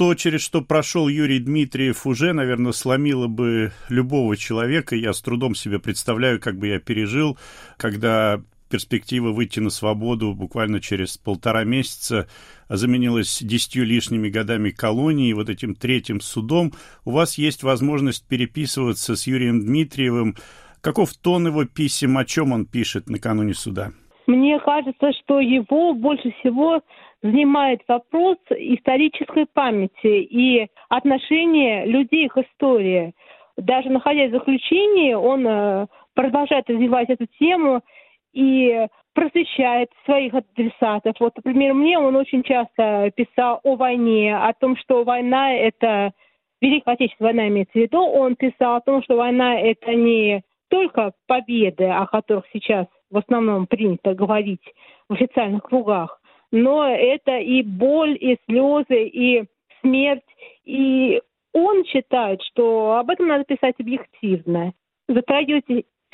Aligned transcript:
То, 0.00 0.14
через 0.14 0.40
что 0.40 0.62
прошел 0.62 1.08
Юрий 1.08 1.40
Дмитриев, 1.40 2.06
уже, 2.06 2.32
наверное, 2.32 2.72
сломило 2.72 3.26
бы 3.26 3.70
любого 3.90 4.34
человека. 4.34 4.96
Я 4.96 5.12
с 5.12 5.20
трудом 5.20 5.54
себе 5.54 5.78
представляю, 5.78 6.40
как 6.40 6.56
бы 6.56 6.68
я 6.68 6.78
пережил, 6.78 7.36
когда 7.76 8.42
перспектива 8.70 9.30
выйти 9.30 9.60
на 9.60 9.68
свободу 9.68 10.32
буквально 10.32 10.80
через 10.80 11.18
полтора 11.18 11.64
месяца 11.64 12.28
заменилась 12.70 13.40
десятью 13.42 13.84
лишними 13.84 14.30
годами 14.30 14.70
колонии, 14.70 15.34
вот 15.34 15.50
этим 15.50 15.74
третьим 15.74 16.22
судом. 16.22 16.72
У 17.04 17.10
вас 17.10 17.36
есть 17.36 17.62
возможность 17.62 18.24
переписываться 18.24 19.16
с 19.16 19.26
Юрием 19.26 19.60
Дмитриевым. 19.60 20.34
Каков 20.80 21.12
тон 21.12 21.48
его 21.48 21.66
писем, 21.66 22.16
о 22.16 22.24
чем 22.24 22.52
он 22.52 22.64
пишет 22.64 23.10
накануне 23.10 23.52
суда? 23.52 23.92
Мне 24.30 24.60
кажется, 24.60 25.12
что 25.12 25.40
его 25.40 25.92
больше 25.92 26.30
всего 26.38 26.82
занимает 27.20 27.80
вопрос 27.88 28.36
исторической 28.50 29.44
памяти 29.52 30.22
и 30.22 30.68
отношения 30.88 31.84
людей 31.84 32.28
к 32.28 32.38
истории. 32.38 33.12
Даже 33.56 33.90
находясь 33.90 34.30
в 34.30 34.34
заключении, 34.34 35.14
он 35.14 35.44
э, 35.46 35.86
продолжает 36.14 36.70
развивать 36.70 37.10
эту 37.10 37.26
тему 37.40 37.82
и 38.32 38.86
просвещает 39.14 39.90
своих 40.04 40.32
адресатов. 40.32 41.16
Вот, 41.18 41.32
например, 41.36 41.74
мне 41.74 41.98
он 41.98 42.14
очень 42.14 42.44
часто 42.44 43.10
писал 43.16 43.58
о 43.64 43.74
войне, 43.74 44.36
о 44.36 44.52
том, 44.52 44.76
что 44.76 45.02
война– 45.02 45.52
это 45.54 46.12
Великая 46.60 46.92
Отечественная 46.92 47.32
война 47.32 47.48
имеется 47.48 47.72
в 47.72 47.82
виду. 47.82 47.98
Он 47.98 48.36
писал 48.36 48.76
о 48.76 48.80
том, 48.80 49.02
что 49.02 49.16
война– 49.16 49.60
это 49.60 49.92
не 49.92 50.42
только 50.68 51.14
победы, 51.26 51.86
о 51.86 52.06
которых 52.06 52.44
сейчас 52.52 52.86
в 53.10 53.18
основном 53.18 53.66
принято 53.66 54.14
говорить 54.14 54.62
в 55.08 55.14
официальных 55.14 55.64
кругах, 55.64 56.20
но 56.52 56.88
это 56.88 57.38
и 57.38 57.62
боль, 57.62 58.16
и 58.20 58.38
слезы, 58.46 59.06
и 59.06 59.44
смерть. 59.80 60.24
И 60.64 61.20
он 61.52 61.84
считает, 61.84 62.42
что 62.42 62.96
об 62.96 63.10
этом 63.10 63.28
надо 63.28 63.44
писать 63.44 63.74
объективно, 63.78 64.72
затрагивать 65.08 65.66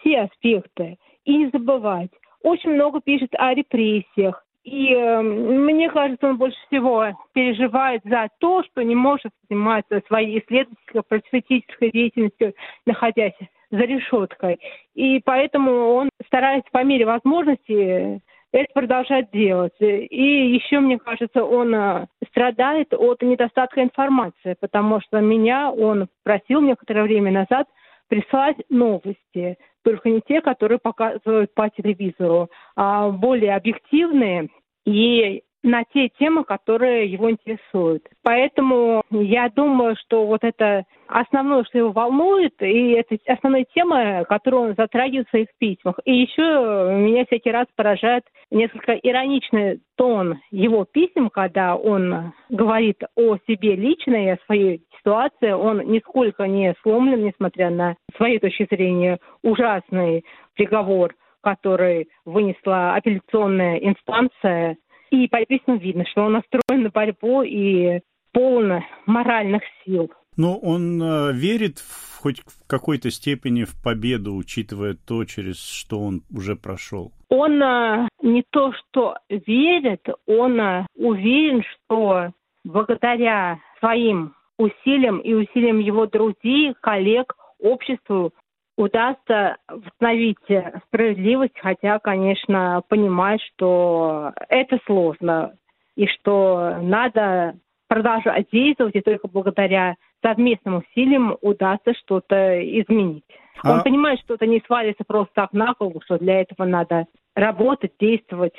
все 0.00 0.20
аспекты 0.22 0.98
и 1.24 1.36
не 1.36 1.50
забывать. 1.50 2.10
Очень 2.42 2.70
много 2.70 3.00
пишет 3.00 3.30
о 3.34 3.54
репрессиях. 3.54 4.44
И 4.64 4.92
э, 4.92 5.22
мне 5.22 5.88
кажется, 5.88 6.28
он 6.28 6.36
больше 6.36 6.58
всего 6.66 7.06
переживает 7.32 8.02
за 8.04 8.28
то, 8.38 8.62
что 8.64 8.82
не 8.82 8.94
может 8.94 9.32
заниматься 9.48 10.02
своей 10.06 10.40
исследовательской, 10.40 11.02
просветительской 11.02 11.90
деятельностью, 11.90 12.54
находясь 12.84 13.38
за 13.70 13.78
решеткой. 13.78 14.58
И 14.94 15.20
поэтому 15.24 15.94
он 15.94 16.10
старается 16.38 16.70
по 16.70 16.84
мере 16.84 17.04
возможности 17.04 18.22
это 18.52 18.72
продолжать 18.72 19.30
делать. 19.32 19.74
И 19.80 20.54
еще, 20.54 20.80
мне 20.80 20.98
кажется, 20.98 21.44
он 21.44 21.74
э, 21.74 22.06
страдает 22.28 22.94
от 22.94 23.20
недостатка 23.22 23.82
информации, 23.82 24.56
потому 24.58 25.00
что 25.00 25.20
меня 25.20 25.70
он 25.70 26.08
просил 26.22 26.62
некоторое 26.62 27.02
время 27.02 27.30
назад 27.32 27.66
прислать 28.08 28.56
новости, 28.70 29.58
только 29.84 30.08
не 30.08 30.22
те, 30.26 30.40
которые 30.40 30.78
показывают 30.78 31.52
по 31.52 31.68
телевизору, 31.68 32.48
а 32.74 33.10
более 33.10 33.54
объективные 33.54 34.48
и 34.86 35.42
на 35.68 35.84
те 35.84 36.08
темы, 36.08 36.44
которые 36.44 37.06
его 37.06 37.30
интересуют. 37.30 38.02
Поэтому 38.22 39.02
я 39.10 39.50
думаю, 39.50 39.96
что 39.96 40.26
вот 40.26 40.42
это 40.42 40.84
основное, 41.06 41.64
что 41.64 41.78
его 41.78 41.92
волнует, 41.92 42.54
и 42.62 42.92
это 42.92 43.18
основная 43.26 43.66
тема, 43.74 44.24
которую 44.24 44.70
он 44.70 44.74
затрагивает 44.76 45.26
в 45.28 45.30
своих 45.30 45.48
письмах. 45.58 46.00
И 46.04 46.14
еще 46.14 46.42
меня 46.42 47.26
всякий 47.26 47.50
раз 47.50 47.66
поражает 47.76 48.24
несколько 48.50 48.94
ироничный 48.94 49.80
тон 49.96 50.40
его 50.50 50.86
писем, 50.86 51.28
когда 51.28 51.76
он 51.76 52.32
говорит 52.48 53.02
о 53.14 53.36
себе 53.46 53.76
лично 53.76 54.24
и 54.24 54.28
о 54.28 54.38
своей 54.46 54.82
ситуации. 54.98 55.50
Он 55.50 55.80
нисколько 55.80 56.44
не 56.44 56.74
сломлен, 56.82 57.24
несмотря 57.24 57.68
на 57.68 57.96
своей 58.16 58.38
точки 58.38 58.66
зрения 58.70 59.18
ужасный 59.42 60.24
приговор, 60.54 61.14
который 61.42 62.08
вынесла 62.24 62.94
апелляционная 62.94 63.76
инстанция 63.78 64.76
и 65.10 65.28
по 65.28 65.44
письмам 65.44 65.78
видно, 65.78 66.04
что 66.06 66.22
он 66.22 66.32
настроен 66.32 66.82
на 66.82 66.90
борьбу 66.90 67.42
и 67.42 68.00
полон 68.32 68.82
моральных 69.06 69.62
сил. 69.84 70.10
Но 70.36 70.56
он 70.56 71.02
э, 71.02 71.32
верит 71.32 71.78
в, 71.78 72.20
хоть 72.20 72.40
в 72.40 72.66
какой-то 72.68 73.10
степени 73.10 73.64
в 73.64 73.74
победу, 73.82 74.36
учитывая 74.36 74.94
то, 74.94 75.24
через 75.24 75.58
что 75.58 75.98
он 75.98 76.22
уже 76.32 76.54
прошел. 76.54 77.12
Он 77.28 77.60
э, 77.60 78.08
не 78.22 78.44
то 78.50 78.72
что 78.72 79.16
верит, 79.28 80.06
он 80.26 80.60
э, 80.60 80.86
уверен, 80.94 81.64
что 81.64 82.30
благодаря 82.64 83.58
своим 83.80 84.34
усилиям 84.58 85.18
и 85.18 85.34
усилиям 85.34 85.80
его 85.80 86.06
друзей, 86.06 86.72
коллег, 86.80 87.34
обществу 87.58 88.32
удастся 88.78 89.56
восстановить 89.68 90.38
справедливость, 90.86 91.58
хотя, 91.58 91.98
конечно, 91.98 92.82
понимать, 92.88 93.40
что 93.42 94.32
это 94.48 94.78
сложно 94.86 95.56
и 95.96 96.06
что 96.06 96.78
надо 96.80 97.56
продолжать 97.88 98.46
действовать, 98.52 98.94
и 98.94 99.00
только 99.00 99.26
благодаря 99.26 99.96
совместным 100.22 100.76
усилиям 100.76 101.36
удастся 101.40 101.92
что-то 101.94 102.60
изменить. 102.80 103.24
А... 103.62 103.74
Он 103.74 103.82
понимает, 103.82 104.20
что 104.20 104.34
это 104.34 104.46
не 104.46 104.62
свалится 104.64 105.02
просто 105.04 105.32
так 105.34 105.52
на 105.52 105.74
голову, 105.76 106.00
что 106.04 106.16
для 106.16 106.40
этого 106.40 106.64
надо 106.64 107.06
работать, 107.34 107.92
действовать. 107.98 108.54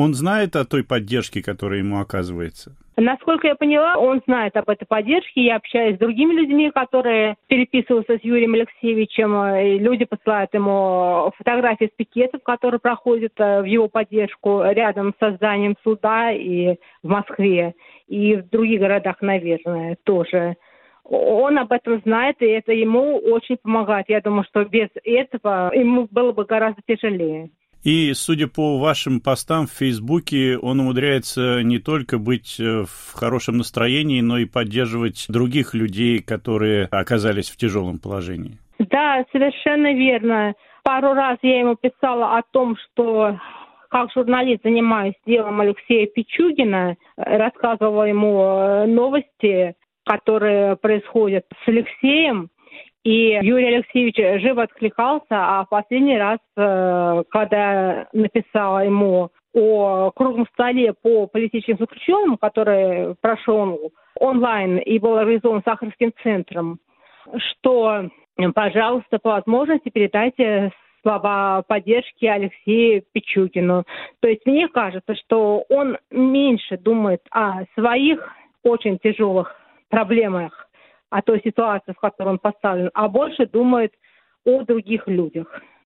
Он 0.00 0.14
знает 0.14 0.54
о 0.54 0.64
той 0.64 0.84
поддержке, 0.84 1.42
которая 1.42 1.80
ему 1.80 1.98
оказывается? 1.98 2.76
Насколько 2.96 3.48
я 3.48 3.56
поняла, 3.56 3.96
он 3.96 4.22
знает 4.28 4.56
об 4.56 4.68
этой 4.70 4.86
поддержке. 4.86 5.42
Я 5.42 5.56
общаюсь 5.56 5.96
с 5.96 5.98
другими 5.98 6.34
людьми, 6.34 6.70
которые 6.70 7.34
переписываются 7.48 8.16
с 8.16 8.22
Юрием 8.22 8.54
Алексеевичем. 8.54 9.34
И 9.56 9.80
люди 9.80 10.04
посылают 10.04 10.54
ему 10.54 11.32
фотографии 11.36 11.90
с 11.92 11.96
пикетов, 11.96 12.44
которые 12.44 12.78
проходят 12.78 13.32
э, 13.38 13.60
в 13.62 13.64
его 13.64 13.88
поддержку 13.88 14.62
рядом 14.62 15.14
с 15.20 15.34
зданием 15.34 15.74
суда 15.82 16.30
и 16.30 16.76
в 17.02 17.08
Москве, 17.08 17.74
и 18.06 18.36
в 18.36 18.48
других 18.50 18.78
городах, 18.78 19.16
наверное, 19.20 19.96
тоже. 20.04 20.54
Он 21.02 21.58
об 21.58 21.72
этом 21.72 22.00
знает, 22.02 22.36
и 22.38 22.46
это 22.46 22.72
ему 22.72 23.16
очень 23.16 23.56
помогает. 23.56 24.08
Я 24.08 24.20
думаю, 24.20 24.44
что 24.44 24.64
без 24.64 24.90
этого 25.02 25.72
ему 25.74 26.06
было 26.08 26.30
бы 26.30 26.44
гораздо 26.44 26.82
тяжелее. 26.86 27.50
И, 27.84 28.12
судя 28.14 28.48
по 28.48 28.78
вашим 28.78 29.20
постам 29.20 29.66
в 29.66 29.72
Фейсбуке, 29.72 30.58
он 30.58 30.80
умудряется 30.80 31.62
не 31.62 31.78
только 31.78 32.18
быть 32.18 32.58
э, 32.58 32.84
в 32.84 33.12
хорошем 33.14 33.58
настроении, 33.58 34.20
но 34.20 34.38
и 34.38 34.46
поддерживать 34.46 35.26
других 35.28 35.74
людей, 35.74 36.20
которые 36.20 36.86
оказались 36.86 37.50
в 37.50 37.56
тяжелом 37.56 37.98
положении. 37.98 38.58
Да, 38.78 39.24
совершенно 39.32 39.94
верно. 39.94 40.54
Пару 40.82 41.12
раз 41.12 41.38
я 41.42 41.60
ему 41.60 41.76
писала 41.76 42.36
о 42.38 42.42
том, 42.50 42.76
что 42.76 43.38
как 43.88 44.12
журналист 44.12 44.62
занимаюсь 44.64 45.14
делом 45.26 45.60
Алексея 45.60 46.06
Пичугина, 46.06 46.96
рассказывала 47.16 48.04
ему 48.04 48.40
э, 48.42 48.86
новости, 48.86 49.74
которые 50.04 50.76
происходят 50.76 51.44
с 51.64 51.68
Алексеем. 51.68 52.50
И 53.04 53.38
Юрий 53.42 53.76
Алексеевич 53.76 54.16
живо 54.42 54.64
откликался, 54.64 55.26
а 55.30 55.64
последний 55.64 56.18
раз, 56.18 56.38
э, 56.56 57.22
когда 57.30 58.08
написала 58.12 58.84
ему 58.84 59.30
о 59.54 60.10
круглом 60.10 60.46
столе 60.52 60.92
по 60.92 61.26
политическим 61.26 61.78
заключенным, 61.78 62.36
который 62.36 63.14
прошел 63.20 63.92
онлайн 64.16 64.78
и 64.78 64.98
был 64.98 65.16
организован 65.16 65.62
Сахарским 65.64 66.12
центром, 66.22 66.78
что, 67.36 68.10
пожалуйста, 68.54 69.18
по 69.18 69.30
возможности 69.30 69.88
передайте 69.88 70.72
слова 71.02 71.62
поддержки 71.66 72.26
Алексею 72.26 73.02
Пичугину. 73.12 73.84
То 74.20 74.28
есть 74.28 74.44
мне 74.44 74.68
кажется, 74.68 75.14
что 75.14 75.64
он 75.68 75.96
меньше 76.10 76.76
думает 76.76 77.22
о 77.30 77.64
своих 77.74 78.28
очень 78.62 78.98
тяжелых 78.98 79.54
проблемах, 79.88 80.67
о 81.10 81.22
той 81.22 81.40
ситуации, 81.42 81.92
в 81.92 82.00
которой 82.00 82.30
он 82.30 82.38
поставлен, 82.38 82.90
а 82.94 83.08
больше 83.08 83.46
думает 83.46 83.94
о 84.44 84.62
других 84.62 85.06
людях. 85.08 85.62